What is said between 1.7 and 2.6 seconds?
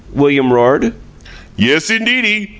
indeedy!